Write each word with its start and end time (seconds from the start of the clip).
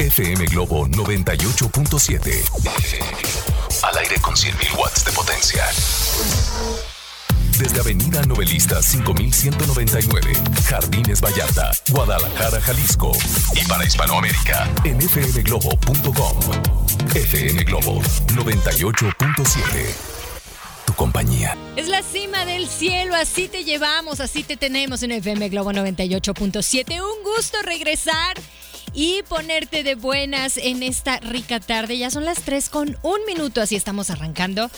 FM 0.00 0.46
Globo 0.46 0.88
98.7. 0.88 2.32
Al 3.82 3.98
aire 3.98 4.18
con 4.22 4.34
100.000 4.34 4.78
watts 4.78 5.04
de 5.04 5.12
potencia. 5.12 5.62
Desde 7.58 7.80
Avenida 7.80 8.22
Novelista 8.22 8.82
5199, 8.82 10.32
Jardines 10.66 11.20
Vallarta, 11.20 11.72
Guadalajara, 11.90 12.62
Jalisco. 12.62 13.12
Y 13.54 13.62
para 13.66 13.84
Hispanoamérica, 13.84 14.72
en 14.84 15.02
fmglobo.com. 15.02 16.38
FM 17.14 17.64
Globo 17.64 18.00
98.7. 18.28 19.94
Tu 20.86 20.94
compañía. 20.94 21.58
Es 21.76 21.88
la 21.88 22.02
cima 22.02 22.46
del 22.46 22.68
cielo, 22.68 23.14
así 23.16 23.48
te 23.48 23.64
llevamos, 23.64 24.20
así 24.20 24.44
te 24.44 24.56
tenemos 24.56 25.02
en 25.02 25.12
FM 25.12 25.50
Globo 25.50 25.72
98.7. 25.72 27.02
Un 27.02 27.22
gusto 27.22 27.60
regresar 27.60 28.38
y 28.94 29.22
ponerte 29.28 29.82
de 29.82 29.94
buenas 29.94 30.56
en 30.56 30.82
esta 30.82 31.18
rica 31.20 31.60
tarde. 31.60 31.98
Ya 31.98 32.10
son 32.10 32.24
las 32.24 32.42
3 32.42 32.68
con 32.68 32.98
un 33.02 33.18
minuto, 33.26 33.60
así 33.60 33.76
estamos 33.76 34.10
arrancando 34.10 34.70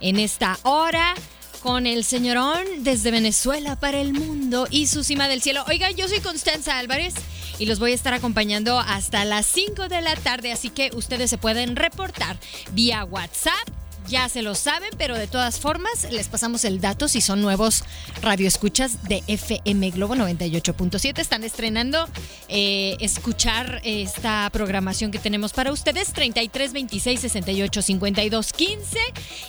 en 0.00 0.18
esta 0.18 0.58
hora 0.62 1.14
con 1.62 1.86
el 1.86 2.04
señorón 2.04 2.64
desde 2.78 3.10
Venezuela 3.10 3.76
para 3.76 4.00
el 4.00 4.12
mundo 4.12 4.66
y 4.70 4.86
su 4.86 5.04
cima 5.04 5.28
del 5.28 5.42
cielo. 5.42 5.64
Oiga, 5.68 5.90
yo 5.90 6.08
soy 6.08 6.20
Constanza 6.20 6.78
Álvarez 6.78 7.14
y 7.58 7.66
los 7.66 7.78
voy 7.78 7.92
a 7.92 7.94
estar 7.94 8.14
acompañando 8.14 8.78
hasta 8.78 9.24
las 9.24 9.46
5 9.46 9.88
de 9.88 10.00
la 10.00 10.16
tarde, 10.16 10.52
así 10.52 10.70
que 10.70 10.90
ustedes 10.94 11.28
se 11.28 11.38
pueden 11.38 11.76
reportar 11.76 12.38
vía 12.72 13.04
WhatsApp. 13.04 13.79
Ya 14.08 14.28
se 14.28 14.42
lo 14.42 14.54
saben, 14.54 14.90
pero 14.98 15.16
de 15.16 15.26
todas 15.26 15.60
formas 15.60 16.10
les 16.10 16.28
pasamos 16.28 16.64
el 16.64 16.80
dato 16.80 17.06
si 17.06 17.20
son 17.20 17.40
nuevos 17.40 17.84
radioescuchas 18.22 19.04
de 19.04 19.22
FM 19.28 19.90
Globo 19.90 20.16
98.7. 20.16 21.18
Están 21.18 21.44
estrenando 21.44 22.08
eh, 22.48 22.96
escuchar 23.00 23.80
esta 23.84 24.50
programación 24.50 25.10
que 25.10 25.18
tenemos 25.18 25.52
para 25.52 25.72
ustedes 25.72 26.12
33 26.12 26.72
26 26.72 27.20
68 27.20 27.82
52 27.82 28.52
15 28.52 28.98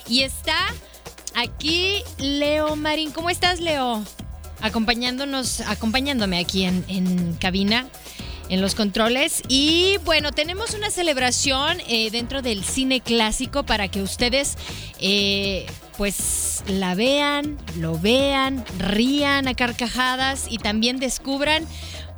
y 0.08 0.22
está 0.22 0.56
Aquí 1.34 2.02
Leo 2.18 2.76
Marín. 2.76 3.10
¿Cómo 3.10 3.30
estás, 3.30 3.60
Leo? 3.60 4.04
Acompañándonos, 4.60 5.60
acompañándome 5.60 6.38
aquí 6.38 6.64
en 6.64 7.36
cabina, 7.40 7.88
en 8.52 8.60
los 8.60 8.74
controles. 8.74 9.42
Y 9.48 9.96
bueno, 10.04 10.30
tenemos 10.30 10.74
una 10.74 10.90
celebración 10.90 11.78
eh, 11.88 12.10
dentro 12.10 12.42
del 12.42 12.64
cine 12.64 13.00
clásico 13.00 13.62
para 13.64 13.88
que 13.88 14.02
ustedes 14.02 14.58
eh, 15.00 15.64
pues 15.96 16.62
la 16.66 16.94
vean, 16.94 17.56
lo 17.78 17.98
vean, 17.98 18.62
rían 18.78 19.48
a 19.48 19.54
carcajadas 19.54 20.48
y 20.50 20.58
también 20.58 20.98
descubran 20.98 21.66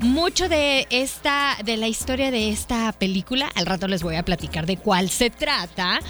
mucho 0.01 0.49
de 0.49 0.89
esta, 0.91 1.57
de 1.65 1.77
la 1.77 1.87
historia 1.87 2.33
de 2.33 2.51
esta 2.51 2.91
película. 2.91 3.49
Al 3.55 3.67
rato 3.67 3.87
les 3.87 4.03
voy 4.03 4.17
a 4.17 4.25
platicar 4.25 4.67
de 4.67 4.77
cuál 4.77 5.11
se 5.11 5.31
trata. 5.31 6.01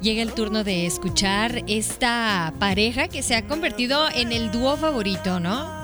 Llega 0.00 0.22
el 0.22 0.32
turno 0.32 0.62
de 0.62 0.86
escuchar 0.86 1.64
esta 1.66 2.52
pareja 2.58 3.08
que 3.08 3.22
se 3.22 3.34
ha 3.34 3.46
convertido 3.46 4.08
en 4.14 4.32
el 4.32 4.52
dúo 4.52 4.76
favorito, 4.76 5.40
¿no? 5.40 5.74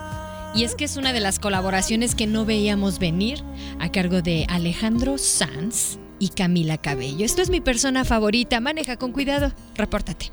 Y 0.55 0.65
es 0.65 0.75
que 0.75 0.85
es 0.85 0.97
una 0.97 1.13
de 1.13 1.21
las 1.21 1.39
colaboraciones 1.39 2.15
que 2.15 2.27
no 2.27 2.45
veíamos 2.45 2.99
venir 2.99 3.43
a 3.81 3.91
cargo 3.91 4.21
de 4.21 4.47
Alejandro 4.49 5.19
Sanz 5.19 5.99
y 6.19 6.29
Camila 6.29 6.79
Cabello. 6.79 7.25
Esto 7.25 7.43
es 7.43 7.51
mi 7.51 7.61
persona 7.61 8.05
favorita. 8.05 8.61
Maneja 8.61 8.97
con 8.97 9.13
cuidado. 9.13 9.53
Repórtate. 9.75 10.31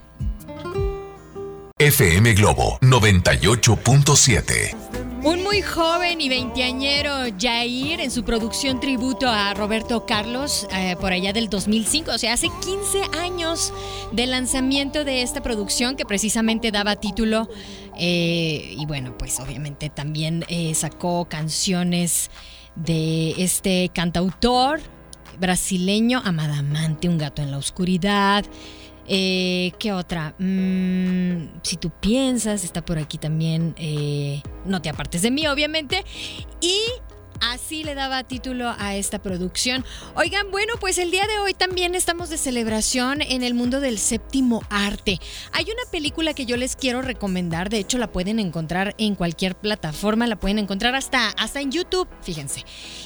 FM 1.79 2.33
Globo 2.33 2.77
98.7. 2.81 4.88
Un 5.24 5.44
muy 5.44 5.62
joven 5.62 6.22
y 6.22 6.30
veinteañero 6.30 7.12
Jair 7.38 8.00
en 8.00 8.09
su 8.09 8.24
producción 8.24 8.80
tributo 8.80 9.28
a 9.28 9.53
Roberto 9.53 10.06
Carlos 10.06 10.66
eh, 10.74 10.96
por 11.00 11.12
allá 11.12 11.34
del 11.34 11.50
2005, 11.50 12.12
o 12.13 12.18
sea, 12.18 12.34
hace 12.34 12.47
15 12.47 13.19
años 13.19 13.74
del 14.13 14.31
lanzamiento 14.31 15.03
de 15.03 15.22
esta 15.22 15.44
producción 15.44 15.97
que 15.97 16.06
precisamente 16.06 16.72
daba 16.72 16.96
título 16.96 17.50
eh, 17.97 18.74
y 18.78 18.85
bueno, 18.85 19.18
pues 19.18 19.41
obviamente 19.41 19.90
también 19.90 20.46
eh, 20.47 20.74
sacó 20.74 21.25
canciones 21.25 22.31
de 22.75 23.31
este 23.44 23.91
cantautor 23.94 24.80
brasileño, 25.38 26.22
Amadamante, 26.24 27.09
Un 27.09 27.18
gato 27.18 27.41
en 27.41 27.51
la 27.51 27.57
oscuridad. 27.57 28.46
Eh, 29.11 29.73
¿Qué 29.79 29.91
otra? 29.91 30.35
Mm, 30.37 31.59
si 31.63 31.77
tú 31.77 31.89
piensas, 31.89 32.63
está 32.63 32.85
por 32.85 32.99
aquí 32.99 33.17
también. 33.17 33.73
eh, 33.77 34.41
no 34.65 34.81
te 34.81 34.89
apartes 34.89 35.23
de 35.23 35.31
mí, 35.31 35.47
obviamente. 35.47 36.05
Y 36.61 36.79
así 37.41 37.83
le 37.83 37.95
daba 37.95 38.23
título 38.23 38.73
a 38.77 38.95
esta 38.95 39.19
producción. 39.19 39.83
Oigan, 40.15 40.51
bueno, 40.51 40.73
pues 40.79 40.97
el 40.97 41.09
día 41.09 41.25
de 41.25 41.39
hoy 41.39 41.53
también 41.53 41.95
estamos 41.95 42.29
de 42.29 42.37
celebración 42.37 43.21
en 43.21 43.43
el 43.43 43.53
mundo 43.53 43.79
del 43.79 43.97
séptimo 43.97 44.61
arte. 44.69 45.19
Hay 45.53 45.65
una 45.65 45.89
película 45.91 46.33
que 46.33 46.45
yo 46.45 46.57
les 46.57 46.75
quiero 46.75 47.01
recomendar. 47.01 47.69
De 47.69 47.79
hecho, 47.79 47.97
la 47.97 48.11
pueden 48.11 48.39
encontrar 48.39 48.93
en 48.97 49.15
cualquier 49.15 49.55
plataforma. 49.55 50.27
La 50.27 50.39
pueden 50.39 50.59
encontrar 50.59 50.95
hasta, 50.95 51.29
hasta 51.29 51.61
en 51.61 51.71
YouTube, 51.71 52.07
fíjense. 52.21 52.63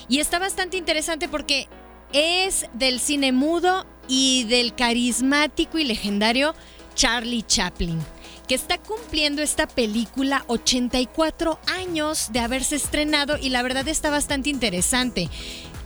Y 0.10 0.20
está 0.20 0.40
bastante 0.40 0.76
interesante 0.78 1.30
porque 1.30 1.68
es 2.12 2.66
del 2.74 3.00
cine 3.00 3.32
mudo 3.32 3.86
y 4.08 4.44
del 4.46 4.76
carismático 4.76 5.78
y 5.78 5.86
legendario 5.86 6.56
Charlie 6.96 7.44
Chaplin, 7.44 8.00
que 8.48 8.56
está 8.56 8.78
cumpliendo 8.78 9.42
esta 9.42 9.68
película 9.68 10.44
84 10.48 11.60
años 11.68 12.32
de 12.32 12.40
haberse 12.40 12.76
estrenado 12.76 13.38
y 13.38 13.50
la 13.50 13.64
verdad 13.64 13.88
está 13.88 14.10
bastante 14.10 14.50
interesante. 14.50 15.30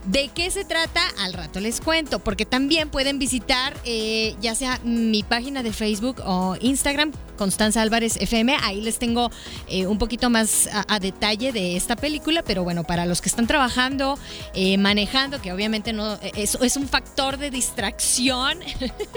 ¿De 0.07 0.29
qué 0.29 0.50
se 0.51 0.63
trata? 0.63 1.01
Al 1.19 1.34
rato 1.34 1.59
les 1.59 1.81
cuento, 1.81 2.19
porque 2.19 2.45
también 2.45 2.90
pueden 2.90 3.19
visitar 3.19 3.75
eh, 3.84 4.38
ya 4.40 4.56
sea 4.56 4.79
mi 4.85 5.22
página 5.22 5.63
de 5.63 5.73
Facebook 5.73 6.22
o 6.25 6.56
Instagram, 6.62 7.12
Constanza 7.38 7.81
Álvarez 7.81 8.16
FM. 8.16 8.56
Ahí 8.63 8.79
les 8.79 9.00
tengo 9.00 9.29
eh, 9.67 9.85
un 9.85 9.97
poquito 9.97 10.29
más 10.29 10.70
a, 10.87 10.99
detalle 10.99 11.52
de 11.52 11.76
esta 11.76 11.97
película, 11.97 12.41
pero 12.41 12.64
bueno, 12.64 12.85
para 12.85 13.05
los 13.05 13.20
que 13.20 13.28
están 13.28 13.47
trabajando, 13.47 14.17
eh, 14.53 14.78
manejando, 14.78 15.41
que 15.41 15.52
obviamente 15.52 15.91
no 15.91 16.17
es, 16.35 16.55
es 16.55 16.78
un 16.78 16.87
factor 16.87 17.37
de 17.37 17.52
distracción, 17.52 18.59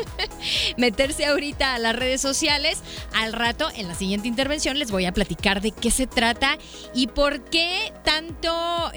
meterse 0.76 1.24
ahorita 1.26 1.76
a 1.76 1.78
las 1.78 1.94
redes 1.94 2.20
sociales. 2.20 2.82
Al 3.14 3.32
rato, 3.32 3.68
en 3.76 3.86
la 3.86 3.94
siguiente 3.94 4.26
intervención, 4.26 4.76
les 4.76 4.90
voy 4.90 5.06
a 5.06 5.12
platicar 5.12 5.60
de 5.60 5.70
qué 5.70 5.92
se 5.92 6.08
trata 6.08 6.58
y 6.94 7.06
por 7.06 7.44
qué 7.44 7.92
tanto, 8.04 8.90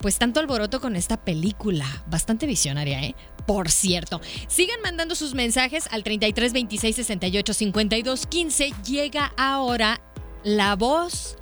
pues 0.00 0.18
tanto 0.18 0.40
alboroto 0.40 0.80
con 0.80 0.96
esta 0.96 1.16
película. 1.16 1.86
Bastante 2.08 2.46
visionaria, 2.46 3.02
¿eh? 3.02 3.14
Por 3.46 3.70
cierto, 3.70 4.20
sigan 4.48 4.80
mandando 4.82 5.14
sus 5.14 5.34
mensajes 5.34 5.88
al 5.90 6.02
33 6.02 6.52
26 6.52 6.96
68 6.96 7.54
52 7.54 8.26
15. 8.26 8.72
Llega 8.84 9.32
ahora 9.36 10.00
la 10.42 10.74
voz 10.76 11.36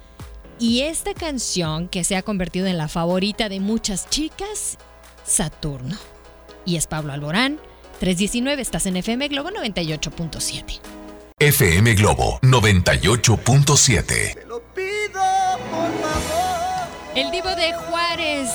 y 0.59 0.83
esta 0.83 1.15
canción 1.15 1.89
que 1.89 2.05
se 2.05 2.17
ha 2.17 2.23
convertido 2.23 2.67
en 2.67 2.79
la 2.79 2.89
favorita 2.89 3.49
de 3.49 3.61
muchas 3.61 4.11
chicas, 4.11 4.79
Saturno. 5.25 5.97
Y 6.65 6.77
es 6.77 6.87
Pablo 6.87 7.13
Alborán, 7.13 7.59
319, 8.01 8.63
estás 8.63 8.87
en 8.87 8.97
FM 8.97 9.29
Globo 9.29 9.51
98.7. 9.51 10.81
FM 11.39 11.95
Globo 11.95 12.39
98.7. 12.43 14.44
El 17.15 17.31
Divo 17.31 17.55
de 17.55 17.73
Juárez 17.75 18.51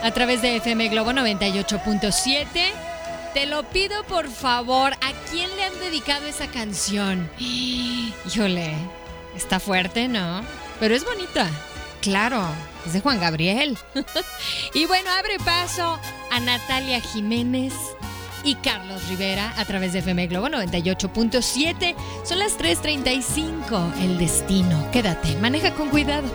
a 0.00 0.12
través 0.12 0.40
de 0.40 0.56
FM 0.56 0.88
Globo 0.90 1.10
98.7. 1.10 2.46
Te 3.34 3.46
lo 3.46 3.64
pido 3.64 4.04
por 4.04 4.30
favor, 4.30 4.92
¿a 4.92 5.12
quién 5.28 5.50
le 5.56 5.64
han 5.64 5.76
dedicado 5.80 6.26
esa 6.26 6.46
canción? 6.46 7.28
Híjole, 7.38 8.74
está 9.36 9.58
fuerte, 9.58 10.06
¿no? 10.06 10.42
Pero 10.78 10.94
es 10.94 11.04
bonita. 11.04 11.50
Claro, 12.00 12.46
es 12.86 12.92
de 12.92 13.00
Juan 13.00 13.18
Gabriel. 13.18 13.76
y 14.74 14.86
bueno, 14.86 15.10
abre 15.10 15.38
paso 15.40 15.98
a 16.30 16.38
Natalia 16.38 17.00
Jiménez 17.00 17.74
y 18.44 18.54
Carlos 18.54 19.08
Rivera 19.08 19.52
a 19.56 19.64
través 19.64 19.92
de 19.92 19.98
FM 19.98 20.28
Globo 20.28 20.46
98.7. 20.46 21.96
Son 22.24 22.38
las 22.38 22.56
3:35. 22.56 24.00
El 24.00 24.16
destino. 24.16 24.88
Quédate, 24.92 25.34
maneja 25.38 25.72
con 25.72 25.88
cuidado. 25.88 26.28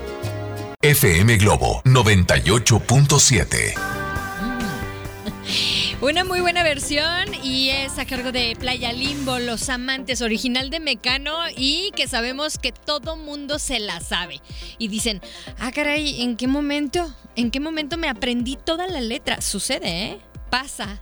FM 0.84 1.38
Globo 1.38 1.84
98.7. 1.86 3.76
Una 6.02 6.24
muy 6.24 6.40
buena 6.40 6.64
versión 6.64 7.32
y 7.44 7.70
es 7.70 8.00
a 8.00 8.06
cargo 8.06 8.32
de 8.32 8.56
Playa 8.60 8.92
Limbo, 8.92 9.38
Los 9.38 9.70
Amantes, 9.70 10.24
original 10.24 10.72
de 10.72 10.80
Mecano 10.80 11.38
y 11.56 11.92
que 11.96 12.08
sabemos 12.08 12.58
que 12.58 12.72
todo 12.72 13.16
mundo 13.16 13.60
se 13.60 13.80
la 13.80 14.00
sabe. 14.00 14.42
Y 14.80 14.88
dicen, 14.88 15.22
ah 15.60 15.72
caray, 15.72 16.24
¿en 16.24 16.36
qué 16.36 16.48
momento? 16.48 17.14
¿En 17.36 17.52
qué 17.52 17.60
momento 17.60 17.98
me 17.98 18.10
aprendí 18.10 18.56
toda 18.56 18.88
la 18.88 19.02
letra? 19.02 19.40
Sucede, 19.40 20.06
¿eh? 20.06 20.20
Pasa. 20.52 21.02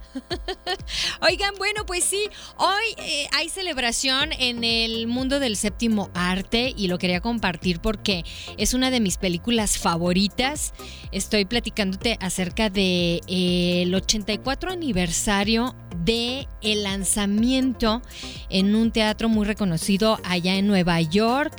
Oigan, 1.22 1.56
bueno, 1.58 1.86
pues 1.86 2.06
sí, 2.06 2.30
hoy 2.58 2.86
eh, 2.98 3.28
hay 3.34 3.50
celebración 3.50 4.32
en 4.32 4.64
el 4.64 5.08
mundo 5.08 5.40
del 5.40 5.58
séptimo 5.58 6.12
arte 6.14 6.74
y 6.78 6.88
lo 6.88 7.00
quería 7.00 7.20
compartir 7.20 7.82
porque 7.82 8.24
es 8.58 8.74
una 8.74 8.92
de 8.92 9.00
mis 9.00 9.18
películas 9.18 9.80
favoritas. 9.80 10.74
Estoy 11.12 11.46
platicándote 11.46 12.18
acerca 12.22 12.70
del 12.70 13.22
de, 13.28 13.92
84 13.94 14.70
eh, 14.70 14.74
aniversario 14.74 15.76
de 16.06 16.48
el 16.62 16.84
lanzamiento 16.84 18.04
en 18.50 18.76
un 18.76 18.92
teatro 18.92 19.30
muy 19.30 19.46
reconocido 19.46 20.20
allá 20.24 20.56
en 20.56 20.68
Nueva 20.68 21.02
York 21.02 21.54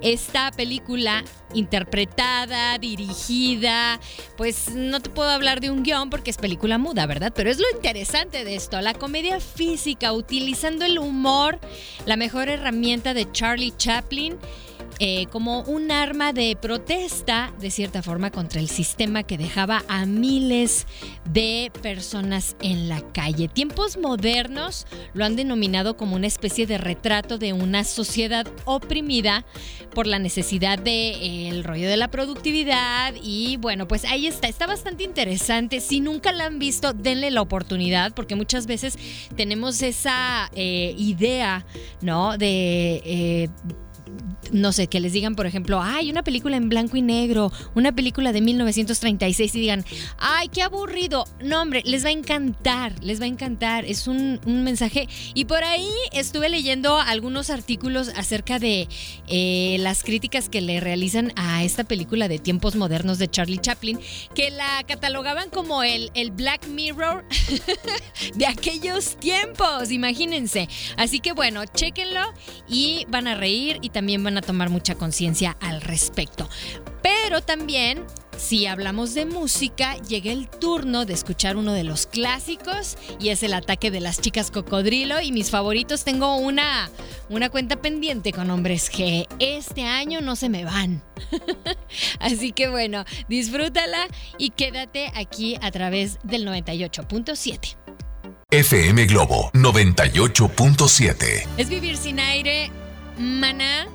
Esta 0.00 0.50
película 0.52 1.22
interpretada, 1.52 2.78
dirigida, 2.78 4.00
pues 4.38 4.74
no 4.74 5.00
te 5.00 5.10
puedo 5.10 5.28
hablar 5.28 5.60
de 5.60 5.70
un 5.70 5.82
guion 5.82 6.08
porque 6.08 6.30
es 6.30 6.38
película 6.38 6.78
muda, 6.78 7.04
¿verdad? 7.04 7.34
Pero 7.36 7.50
es 7.50 7.58
lo 7.58 7.66
interesante 7.74 8.42
de 8.44 8.54
esto, 8.54 8.80
la 8.80 8.94
comedia 8.94 9.38
física, 9.38 10.14
utilizando 10.14 10.86
el 10.86 10.98
humor, 10.98 11.60
la 12.06 12.16
mejor 12.16 12.48
herramienta 12.48 13.12
de 13.12 13.30
Charlie 13.30 13.74
Chaplin 13.76 14.38
eh, 15.00 15.26
como 15.26 15.62
un 15.62 15.90
arma 15.90 16.32
de 16.32 16.56
protesta, 16.60 17.52
de 17.58 17.70
cierta 17.70 18.02
forma, 18.02 18.30
contra 18.30 18.60
el 18.60 18.68
sistema 18.68 19.24
que 19.24 19.36
dejaba 19.36 19.82
a 19.88 20.06
miles 20.06 20.86
de 21.30 21.72
personas 21.82 22.56
en 22.62 22.88
la 22.88 23.00
calle. 23.12 23.48
Tiempos 23.48 23.96
modernos 23.96 24.86
lo 25.12 25.24
han 25.24 25.34
denominado 25.34 25.96
como 25.96 26.14
una 26.14 26.28
especie 26.28 26.66
de 26.66 26.78
retrato 26.78 27.38
de 27.38 27.52
una 27.52 27.82
sociedad 27.82 28.46
oprimida 28.66 29.44
por 29.94 30.06
la 30.06 30.18
necesidad 30.18 30.78
del 30.78 30.84
de, 30.84 31.48
eh, 31.58 31.62
rollo 31.62 31.88
de 31.88 31.96
la 31.96 32.08
productividad 32.08 33.14
y 33.20 33.56
bueno, 33.56 33.88
pues 33.88 34.04
ahí 34.04 34.26
está, 34.26 34.48
está 34.48 34.66
bastante 34.66 35.02
interesante. 35.02 35.80
Si 35.80 36.00
nunca 36.00 36.30
la 36.30 36.46
han 36.46 36.58
visto, 36.58 36.92
denle 36.92 37.30
la 37.30 37.42
oportunidad 37.42 38.14
porque 38.14 38.36
muchas 38.36 38.66
veces 38.66 38.96
tenemos 39.36 39.82
esa 39.82 40.50
eh, 40.54 40.94
idea, 40.96 41.66
¿no? 42.00 42.38
De 42.38 43.50
no 44.54 44.72
sé, 44.72 44.86
que 44.86 45.00
les 45.00 45.12
digan, 45.12 45.34
por 45.34 45.46
ejemplo, 45.46 45.82
hay 45.82 46.10
una 46.10 46.22
película 46.22 46.56
en 46.56 46.68
blanco 46.68 46.96
y 46.96 47.02
negro, 47.02 47.52
una 47.74 47.92
película 47.92 48.32
de 48.32 48.40
1936 48.40 49.54
y 49.54 49.60
digan, 49.60 49.84
ay, 50.18 50.48
qué 50.48 50.62
aburrido. 50.62 51.26
No, 51.40 51.60
hombre, 51.60 51.82
les 51.84 52.04
va 52.04 52.08
a 52.08 52.12
encantar, 52.12 52.92
les 53.02 53.20
va 53.20 53.24
a 53.24 53.28
encantar. 53.28 53.84
Es 53.84 54.06
un, 54.06 54.40
mensaje. 54.44 55.08
Y 55.34 55.46
por 55.46 55.64
ahí 55.64 55.90
estuve 56.12 56.48
leyendo 56.48 56.98
algunos 56.98 57.50
artículos 57.50 58.10
acerca 58.16 58.60
de 58.60 58.88
eh, 59.26 59.76
las 59.80 60.04
críticas 60.04 60.48
que 60.48 60.60
le 60.60 60.78
realizan 60.78 61.32
a 61.34 61.64
esta 61.64 61.82
película 61.82 62.28
de 62.28 62.38
tiempos 62.38 62.76
modernos 62.76 63.18
de 63.18 63.28
Charlie 63.28 63.58
Chaplin, 63.58 63.98
que 64.34 64.50
la 64.50 64.84
catalogaban 64.86 65.50
como 65.50 65.82
el, 65.82 66.12
el 66.14 66.30
Black 66.30 66.68
Mirror 66.68 67.24
de 68.36 68.46
aquellos 68.46 69.16
tiempos, 69.16 69.90
imagínense. 69.90 70.68
Así 70.96 71.18
que 71.18 71.32
bueno, 71.32 71.64
chéquenlo 71.66 72.22
y 72.68 73.04
van 73.08 73.26
a 73.26 73.34
reír 73.34 73.78
y 73.82 73.90
también 73.90 74.22
van 74.22 74.38
a 74.38 74.43
tomar 74.44 74.70
mucha 74.70 74.94
conciencia 74.94 75.56
al 75.60 75.80
respecto. 75.80 76.48
Pero 77.02 77.40
también 77.40 78.04
si 78.36 78.66
hablamos 78.66 79.14
de 79.14 79.26
música, 79.26 79.96
llega 80.08 80.32
el 80.32 80.48
turno 80.48 81.04
de 81.04 81.14
escuchar 81.14 81.56
uno 81.56 81.72
de 81.72 81.84
los 81.84 82.06
clásicos 82.06 82.96
y 83.20 83.28
es 83.28 83.42
el 83.42 83.54
ataque 83.54 83.90
de 83.90 84.00
las 84.00 84.20
chicas 84.20 84.50
cocodrilo 84.50 85.20
y 85.20 85.32
mis 85.32 85.50
favoritos 85.50 86.04
tengo 86.04 86.36
una, 86.36 86.90
una 87.28 87.48
cuenta 87.48 87.76
pendiente 87.76 88.32
con 88.32 88.50
hombres 88.50 88.90
que 88.90 89.26
este 89.38 89.84
año 89.84 90.20
no 90.20 90.36
se 90.36 90.48
me 90.48 90.64
van. 90.64 91.02
Así 92.20 92.52
que 92.52 92.68
bueno, 92.68 93.04
disfrútala 93.28 94.06
y 94.36 94.50
quédate 94.50 95.12
aquí 95.14 95.56
a 95.62 95.70
través 95.70 96.18
del 96.24 96.46
98.7. 96.46 97.76
FM 98.50 99.06
Globo 99.06 99.50
98.7. 99.52 101.46
Es 101.56 101.68
vivir 101.68 101.96
sin 101.96 102.20
aire, 102.20 102.70
maná 103.18 103.88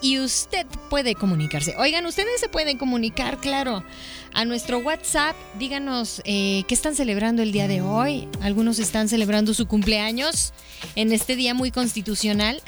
y 0.00 0.18
usted 0.18 0.66
puede 0.88 1.14
comunicarse. 1.14 1.74
Oigan, 1.78 2.06
ustedes 2.06 2.40
se 2.40 2.48
pueden 2.48 2.78
comunicar, 2.78 3.38
claro, 3.38 3.84
a 4.32 4.44
nuestro 4.44 4.78
WhatsApp. 4.78 5.36
Díganos 5.58 6.22
eh, 6.24 6.64
qué 6.66 6.74
están 6.74 6.94
celebrando 6.94 7.42
el 7.42 7.52
día 7.52 7.68
de 7.68 7.82
hoy. 7.82 8.28
Algunos 8.40 8.78
están 8.78 9.08
celebrando 9.08 9.54
su 9.54 9.66
cumpleaños 9.66 10.52
en 10.94 11.12
este 11.12 11.36
día 11.36 11.54
muy 11.54 11.70
constitucional. 11.70 12.62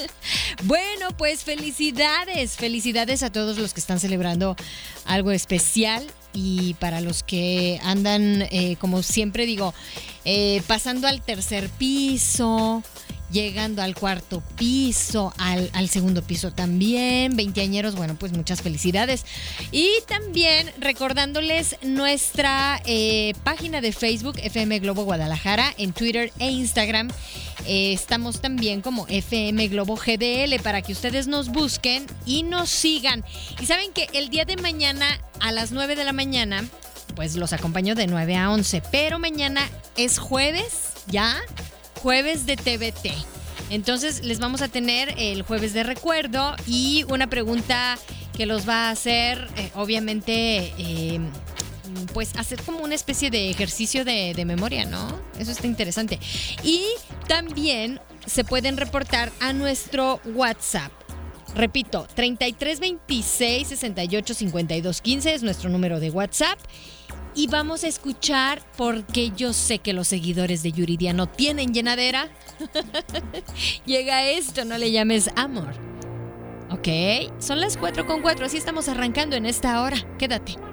bueno, 0.64 1.08
pues 1.16 1.44
felicidades, 1.44 2.56
felicidades 2.56 3.22
a 3.22 3.30
todos 3.30 3.58
los 3.58 3.72
que 3.72 3.80
están 3.80 4.00
celebrando 4.00 4.56
algo 5.04 5.30
especial 5.30 6.06
y 6.32 6.74
para 6.74 7.00
los 7.00 7.22
que 7.22 7.80
andan, 7.82 8.42
eh, 8.50 8.76
como 8.78 9.02
siempre 9.02 9.46
digo, 9.46 9.72
eh, 10.24 10.62
pasando 10.66 11.08
al 11.08 11.22
tercer 11.22 11.70
piso 11.70 12.82
llegando 13.30 13.82
al 13.82 13.94
cuarto 13.94 14.42
piso, 14.56 15.32
al, 15.38 15.88
segundo 15.88 16.22
piso 16.22 16.52
también. 16.52 17.36
Veinteañeros, 17.36 17.96
bueno, 17.96 18.16
pues 18.16 18.32
muchas 18.32 18.62
felicidades. 18.62 19.24
Y 19.72 19.90
también 20.06 20.70
recordándoles 20.78 21.76
nuestra 21.82 22.80
eh, 22.84 23.34
página 23.44 23.80
de 23.80 23.92
Facebook, 23.92 24.36
FM 24.42 24.78
Globo 24.80 25.04
Guadalajara, 25.04 25.72
en 25.78 25.92
Twitter 25.92 26.32
e 26.38 26.50
Instagram. 26.50 27.08
Eh, 27.66 27.92
estamos 27.92 28.40
también 28.40 28.80
como 28.80 29.06
FM 29.08 29.68
Globo 29.68 29.96
GDL 29.96 30.60
para 30.62 30.82
que 30.82 30.92
ustedes 30.92 31.26
nos 31.26 31.48
busquen 31.48 32.06
y 32.24 32.42
nos 32.42 32.70
sigan. 32.70 33.24
Y 33.60 33.66
saben 33.66 33.92
que 33.92 34.06
el 34.12 34.28
día 34.28 34.44
de 34.44 34.56
mañana 34.56 35.20
a 35.40 35.52
las 35.52 35.72
9 35.72 35.96
de 35.96 36.04
la 36.04 36.12
mañana, 36.12 36.64
pues 37.14 37.36
los 37.36 37.52
acompaño 37.52 37.94
de 37.94 38.06
9 38.06 38.36
a 38.36 38.50
11, 38.50 38.82
pero 38.92 39.18
mañana 39.18 39.68
es 39.96 40.18
jueves, 40.18 40.92
¿ya? 41.08 41.36
Jueves 42.02 42.46
de 42.46 42.56
TVT. 42.56 43.12
Entonces 43.70 44.24
les 44.24 44.38
vamos 44.38 44.62
a 44.62 44.68
tener 44.68 45.14
el 45.18 45.42
jueves 45.42 45.72
de 45.72 45.82
recuerdo 45.82 46.54
y 46.66 47.04
una 47.08 47.26
pregunta 47.26 47.98
que 48.36 48.46
los 48.46 48.68
va 48.68 48.88
a 48.88 48.90
hacer, 48.90 49.48
eh, 49.56 49.70
obviamente, 49.74 50.72
eh, 50.78 51.20
pues 52.12 52.36
hacer 52.36 52.62
como 52.62 52.80
una 52.80 52.94
especie 52.94 53.30
de 53.30 53.50
ejercicio 53.50 54.04
de, 54.04 54.34
de, 54.34 54.44
memoria, 54.44 54.84
¿no? 54.84 55.08
Eso 55.38 55.50
está 55.50 55.66
interesante. 55.66 56.18
Y 56.62 56.84
también 57.26 58.00
se 58.26 58.44
pueden 58.44 58.76
reportar 58.76 59.32
a 59.40 59.52
nuestro 59.52 60.20
WhatsApp. 60.26 60.92
Repito, 61.54 62.06
3326 62.14 63.68
68 63.68 64.34
52 64.34 65.00
15 65.00 65.34
es 65.34 65.42
nuestro 65.42 65.70
número 65.70 66.00
de 66.00 66.10
WhatsApp 66.10 66.58
y 67.36 67.46
vamos 67.48 67.84
a 67.84 67.88
escuchar 67.88 68.62
porque 68.76 69.30
yo 69.36 69.52
sé 69.52 69.78
que 69.78 69.92
los 69.92 70.08
seguidores 70.08 70.62
de 70.62 70.72
Yuridia 70.72 71.12
no 71.12 71.28
tienen 71.28 71.72
llenadera. 71.72 72.30
Llega 73.86 74.24
esto, 74.24 74.64
no 74.64 74.78
le 74.78 74.90
llames 74.90 75.30
amor. 75.36 75.74
Ok, 76.70 76.88
son 77.38 77.60
las 77.60 77.76
4 77.76 78.06
con 78.06 78.22
4, 78.22 78.46
así 78.46 78.56
estamos 78.56 78.88
arrancando 78.88 79.36
en 79.36 79.46
esta 79.46 79.82
hora. 79.82 79.98
Quédate. 80.18 80.65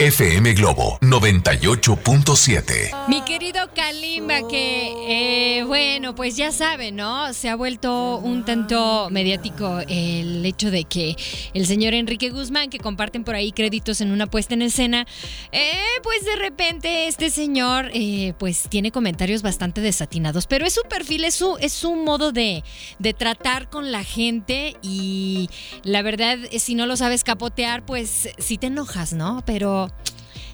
FM 0.00 0.54
Globo 0.54 0.96
98.7. 1.00 3.08
Mi 3.08 3.20
querido 3.22 3.68
Kalimba, 3.74 4.46
que 4.48 4.92
eh, 5.08 5.64
bueno, 5.64 6.14
pues 6.14 6.36
ya 6.36 6.52
sabe, 6.52 6.92
¿no? 6.92 7.34
Se 7.34 7.48
ha 7.48 7.56
vuelto 7.56 8.18
un 8.18 8.44
tanto 8.44 9.08
mediático 9.10 9.80
el 9.88 10.46
hecho 10.46 10.70
de 10.70 10.84
que 10.84 11.16
el 11.52 11.66
señor 11.66 11.94
Enrique 11.94 12.30
Guzmán, 12.30 12.70
que 12.70 12.78
comparten 12.78 13.24
por 13.24 13.34
ahí 13.34 13.50
créditos 13.50 14.00
en 14.00 14.12
una 14.12 14.28
puesta 14.28 14.54
en 14.54 14.62
escena, 14.62 15.04
eh, 15.50 15.82
pues 16.04 16.24
de 16.24 16.36
repente 16.36 17.08
este 17.08 17.28
señor, 17.28 17.90
eh, 17.92 18.34
pues 18.38 18.68
tiene 18.68 18.92
comentarios 18.92 19.42
bastante 19.42 19.80
desatinados, 19.80 20.46
pero 20.46 20.64
es 20.64 20.74
su 20.74 20.82
perfil, 20.82 21.24
es 21.24 21.34
su, 21.34 21.56
es 21.58 21.72
su 21.72 21.96
modo 21.96 22.30
de, 22.30 22.62
de 23.00 23.14
tratar 23.14 23.68
con 23.68 23.90
la 23.90 24.04
gente 24.04 24.76
y 24.80 25.50
la 25.82 26.02
verdad, 26.02 26.38
si 26.56 26.76
no 26.76 26.86
lo 26.86 26.96
sabes 26.96 27.24
capotear, 27.24 27.84
pues 27.84 28.28
sí 28.38 28.58
te 28.58 28.68
enojas, 28.68 29.12
¿no? 29.12 29.42
Pero 29.44 29.87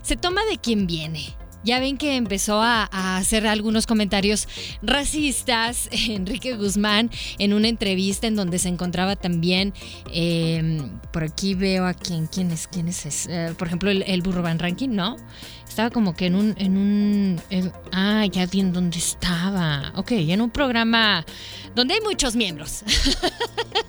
se 0.04 0.16
toma 0.16 0.44
de 0.44 0.58
quien 0.58 0.86
viene. 0.86 1.34
Ya 1.64 1.80
ven 1.80 1.96
que 1.96 2.16
empezó 2.16 2.60
a, 2.60 3.16
hacer 3.16 3.46
algunos 3.46 3.86
comentarios 3.86 4.46
racistas 4.82 5.88
Enrique 6.08 6.56
Guzmán 6.56 7.10
en 7.38 7.54
una 7.54 7.68
entrevista 7.68 8.26
en 8.26 8.36
donde 8.36 8.58
se 8.58 8.68
encontraba 8.68 9.16
también, 9.16 9.72
em, 10.12 10.90
por 11.10 11.24
aquí 11.24 11.54
veo 11.54 11.86
a 11.86 11.94
quién, 11.94 12.26
quién 12.26 12.50
es, 12.50 12.68
quién 12.68 12.86
es, 12.88 13.26
eh, 13.30 13.54
por 13.56 13.68
ejemplo, 13.68 13.90
el, 13.90 14.02
el 14.02 14.20
Burro 14.20 14.42
Van 14.42 14.58
Ranking, 14.58 14.90
¿no? 14.90 15.16
Estaba 15.66 15.88
como 15.88 16.14
que 16.14 16.26
en 16.26 16.34
un, 16.34 16.54
en 16.58 16.76
un, 16.76 17.40
ah, 17.92 18.26
ya 18.30 18.46
vi 18.46 18.60
en 18.60 18.72
dónde 18.72 18.98
estaba. 18.98 19.92
Ok, 19.96 20.12
en 20.12 20.40
un 20.40 20.50
programa 20.50 21.24
donde 21.74 21.94
hay 21.94 22.00
muchos 22.02 22.36
miembros. 22.36 22.84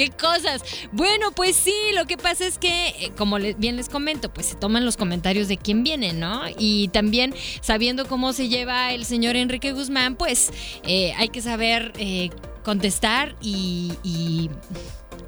¿Qué 0.00 0.08
cosas? 0.08 0.62
Bueno, 0.92 1.30
pues 1.32 1.54
sí, 1.56 1.74
lo 1.94 2.06
que 2.06 2.16
pasa 2.16 2.46
es 2.46 2.56
que, 2.56 2.88
eh, 2.88 3.12
como 3.18 3.36
bien 3.36 3.76
les 3.76 3.90
comento, 3.90 4.32
pues 4.32 4.46
se 4.46 4.54
toman 4.54 4.86
los 4.86 4.96
comentarios 4.96 5.46
de 5.46 5.58
quién 5.58 5.84
viene, 5.84 6.14
¿no? 6.14 6.40
Y 6.56 6.88
también 6.88 7.34
sabiendo 7.60 8.06
cómo 8.06 8.32
se 8.32 8.48
lleva 8.48 8.94
el 8.94 9.04
señor 9.04 9.36
Enrique 9.36 9.72
Guzmán, 9.72 10.16
pues 10.16 10.52
eh, 10.84 11.12
hay 11.18 11.28
que 11.28 11.42
saber 11.42 11.92
eh, 11.98 12.30
contestar 12.64 13.36
y, 13.42 13.92
y 14.02 14.48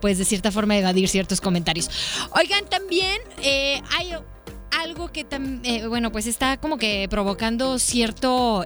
pues 0.01 0.17
de 0.17 0.25
cierta 0.25 0.51
forma 0.51 0.75
evadir 0.79 1.07
ciertos 1.07 1.43
comentarios. 1.43 1.91
Oigan, 2.35 2.65
también 2.65 3.21
hay 3.43 4.15
algo 4.71 5.13
que 5.13 5.25
también, 5.25 5.87
bueno, 5.91 6.11
pues 6.11 6.27
está 6.27 6.57
como 6.57 6.79
que 6.79 7.09
provocando 7.11 7.79
cierto... 7.79 8.65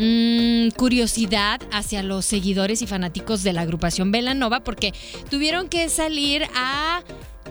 Mm, 0.00 0.68
curiosidad 0.76 1.60
hacia 1.72 2.04
los 2.04 2.24
seguidores 2.24 2.82
y 2.82 2.86
fanáticos 2.86 3.42
de 3.42 3.52
la 3.52 3.62
agrupación 3.62 4.12
Velanova 4.12 4.60
porque 4.60 4.94
tuvieron 5.28 5.68
que 5.68 5.88
salir 5.88 6.44
a 6.54 7.02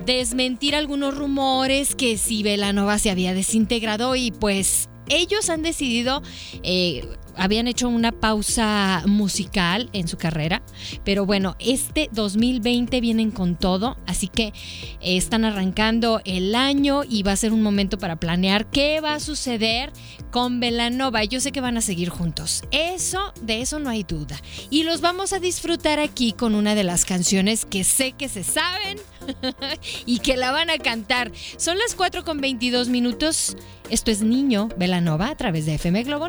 desmentir 0.05 0.73
algunos 0.73 1.17
rumores 1.17 1.93
que 1.93 2.17
si 2.17 2.43
Velanova 2.43 2.99
se 2.99 3.09
había 3.09 3.33
desintegrado 3.33 4.15
y 4.15 4.31
pues 4.31 4.87
ellos 5.09 5.49
han 5.49 5.61
decidido 5.61 6.21
eh, 6.63 7.05
habían 7.37 7.67
hecho 7.67 7.89
una 7.89 8.11
pausa 8.11 9.03
musical 9.05 9.89
en 9.93 10.07
su 10.07 10.17
carrera, 10.17 10.61
pero 11.03 11.25
bueno, 11.25 11.55
este 11.59 12.09
2020 12.11 12.99
vienen 13.01 13.31
con 13.31 13.55
todo, 13.55 13.97
así 14.05 14.27
que 14.27 14.47
eh, 14.47 15.17
están 15.17 15.45
arrancando 15.45 16.21
el 16.25 16.55
año 16.55 17.03
y 17.07 17.23
va 17.23 17.31
a 17.31 17.37
ser 17.37 17.53
un 17.53 17.63
momento 17.63 17.97
para 17.97 18.17
planear 18.17 18.69
qué 18.69 19.01
va 19.01 19.15
a 19.15 19.19
suceder 19.19 19.91
con 20.31 20.59
Velanova. 20.59 21.23
Yo 21.23 21.39
sé 21.39 21.51
que 21.51 21.61
van 21.61 21.77
a 21.77 21.81
seguir 21.81 22.09
juntos, 22.09 22.63
eso, 22.71 23.33
de 23.41 23.61
eso 23.61 23.79
no 23.79 23.89
hay 23.89 24.03
duda. 24.03 24.39
Y 24.69 24.83
los 24.83 25.01
vamos 25.01 25.33
a 25.33 25.39
disfrutar 25.39 25.99
aquí 25.99 26.33
con 26.33 26.55
una 26.55 26.75
de 26.75 26.83
las 26.83 27.05
canciones 27.05 27.65
que 27.65 27.83
sé 27.83 28.11
que 28.11 28.29
se 28.29 28.43
saben 28.43 28.97
y 30.05 30.19
que 30.19 30.37
la 30.37 30.51
van 30.51 30.69
a 30.69 30.77
cantar. 30.77 31.31
Son 31.57 31.77
las 31.77 31.95
4 31.95 32.23
con 32.23 32.39
22 32.41 32.89
minutos. 32.89 33.55
Esto 33.89 34.11
es 34.11 34.21
Niño 34.21 34.69
Velanova 34.77 35.29
a 35.29 35.37
través 35.37 35.65
de 35.65 35.75
FM 35.75 36.03
Globo 36.03 36.27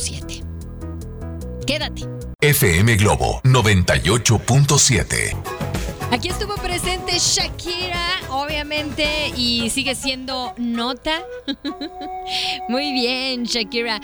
98.7. 0.00 1.64
Quédate. 1.66 2.02
FM 2.40 2.96
Globo 2.96 3.40
98.7. 3.44 5.36
Aquí 6.10 6.28
estuvo 6.28 6.54
presente 6.56 7.18
Shakira, 7.18 8.20
obviamente, 8.30 9.06
y 9.36 9.68
sigue 9.70 9.94
siendo 9.94 10.54
nota. 10.56 11.22
Muy 12.68 12.92
bien, 12.92 13.44
Shakira. 13.44 14.00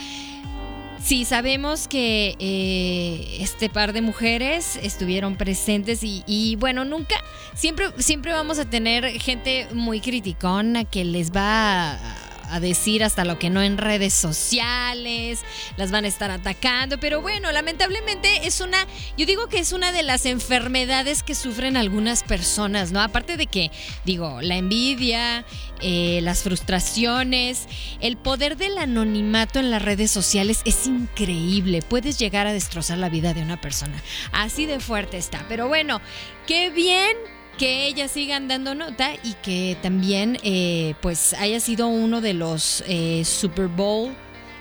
Sí, 1.02 1.24
sabemos 1.24 1.88
que 1.88 2.36
eh, 2.38 3.38
este 3.40 3.68
par 3.70 3.92
de 3.92 4.02
mujeres 4.02 4.78
estuvieron 4.82 5.36
presentes 5.36 6.00
y, 6.02 6.56
bueno, 6.56 6.84
nunca, 6.84 7.14
siempre, 7.54 7.90
siempre 7.98 8.32
vamos 8.32 8.58
a 8.58 8.68
tener 8.68 9.08
gente 9.20 9.68
muy 9.72 10.00
criticona 10.00 10.84
que 10.84 11.04
les 11.04 11.30
va 11.30 11.92
a 11.92 12.25
a 12.50 12.60
decir 12.60 13.04
hasta 13.04 13.24
lo 13.24 13.38
que 13.38 13.50
no 13.50 13.62
en 13.62 13.78
redes 13.78 14.14
sociales, 14.14 15.40
las 15.76 15.90
van 15.90 16.04
a 16.04 16.08
estar 16.08 16.30
atacando, 16.30 16.98
pero 16.98 17.20
bueno, 17.20 17.52
lamentablemente 17.52 18.46
es 18.46 18.60
una, 18.60 18.86
yo 19.16 19.26
digo 19.26 19.48
que 19.48 19.58
es 19.58 19.72
una 19.72 19.92
de 19.92 20.02
las 20.02 20.26
enfermedades 20.26 21.22
que 21.22 21.34
sufren 21.34 21.76
algunas 21.76 22.22
personas, 22.22 22.92
¿no? 22.92 23.00
Aparte 23.00 23.36
de 23.36 23.46
que, 23.46 23.70
digo, 24.04 24.40
la 24.40 24.56
envidia, 24.56 25.44
eh, 25.80 26.20
las 26.22 26.42
frustraciones, 26.42 27.66
el 28.00 28.16
poder 28.16 28.56
del 28.56 28.78
anonimato 28.78 29.58
en 29.58 29.70
las 29.70 29.82
redes 29.82 30.10
sociales 30.10 30.62
es 30.64 30.86
increíble, 30.86 31.82
puedes 31.82 32.18
llegar 32.18 32.46
a 32.46 32.52
destrozar 32.52 32.98
la 32.98 33.08
vida 33.08 33.34
de 33.34 33.42
una 33.42 33.60
persona, 33.60 34.02
así 34.32 34.66
de 34.66 34.80
fuerte 34.80 35.18
está, 35.18 35.44
pero 35.48 35.68
bueno, 35.68 36.00
qué 36.46 36.70
bien 36.70 37.16
que 37.56 37.86
ellas 37.86 38.10
sigan 38.10 38.48
dando 38.48 38.74
nota 38.74 39.14
y 39.22 39.34
que 39.42 39.76
también 39.82 40.38
eh, 40.42 40.94
pues 41.00 41.34
haya 41.34 41.60
sido 41.60 41.88
uno 41.88 42.20
de 42.20 42.34
los 42.34 42.84
eh, 42.86 43.24
Super 43.24 43.68
Bowl 43.68 44.14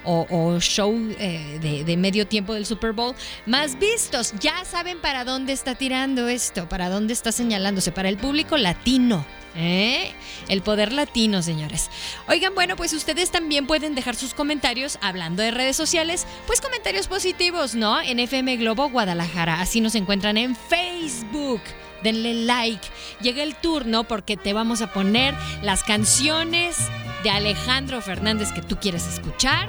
o, 0.07 0.59
show 0.59 0.93
eh, 1.17 1.83
de, 1.83 1.97
medio 1.97 2.27
tiempo 2.27 2.53
del 2.53 2.67
Super 2.67 2.91
Bowl 2.91 3.15
más 3.47 3.79
vistos. 3.79 4.33
Ya 4.39 4.63
saben 4.63 4.99
para 5.01 5.25
dónde 5.25 5.51
está 5.51 5.73
tirando 5.73 6.27
esto, 6.27 6.69
para 6.69 6.89
dónde 6.89 7.13
está 7.13 7.31
señalándose, 7.31 7.91
para 7.91 8.09
el 8.09 8.17
público 8.17 8.55
latino. 8.55 9.25
El 9.55 10.61
poder 10.63 10.91
latino, 10.91 11.41
señores. 11.41 11.89
Oigan, 12.27 12.53
bueno, 12.53 12.75
pues 12.75 12.93
ustedes 12.93 13.31
también 13.31 13.65
pueden 13.65 13.95
dejar 13.95 14.15
sus 14.15 14.33
comentarios 14.33 14.99
hablando 15.01 15.41
de 15.41 15.51
redes 15.51 15.77
sociales, 15.77 16.27
pues 16.45 16.59
comentarios 16.59 17.07
positivos, 17.07 17.73
¿no? 17.73 18.01
En 18.01 18.19
FM 18.19 18.57
Globo 18.57 18.89
Guadalajara. 18.89 19.61
Así 19.61 19.79
nos 19.79 19.95
encuentran 19.95 20.37
en 20.37 20.55
Facebook 20.55 21.61
denle 22.05 22.45
like. 22.45 22.87
Llega 23.19 23.43
el 23.43 23.55
turno 23.55 24.05
porque 24.05 24.37
te 24.37 24.53
vamos 24.53 24.81
a 24.81 24.93
poner 24.93 25.35
las 25.61 25.83
canciones 25.83 26.77
de 27.23 27.31
Alejandro 27.31 27.99
Fernández 28.01 28.53
que 28.53 28.61
tú 28.61 28.77
quieres 28.77 29.05
escuchar. 29.07 29.67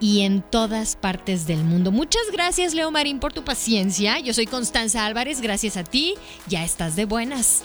y 0.00 0.22
en 0.22 0.42
todas 0.42 0.96
partes 0.96 1.46
del 1.46 1.62
mundo. 1.62 1.92
Muchas 1.92 2.22
gracias, 2.32 2.74
Leo 2.74 2.90
Marín, 2.90 3.20
por 3.20 3.32
tu 3.32 3.44
paciencia. 3.44 4.18
Yo 4.18 4.32
soy 4.32 4.46
Constanza 4.46 5.04
Álvarez, 5.04 5.40
gracias 5.40 5.76
a 5.76 5.84
ti. 5.84 6.14
Ya 6.48 6.64
estás 6.64 6.96
de 6.96 7.04
buenas. 7.04 7.64